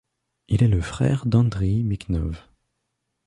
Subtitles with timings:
[0.47, 2.41] Il est le frère d'Andriï Mikhnov.